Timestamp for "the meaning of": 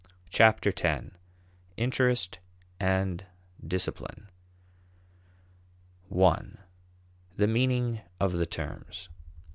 7.35-8.31